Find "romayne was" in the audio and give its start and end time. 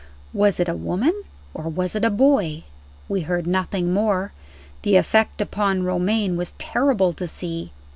5.83-6.53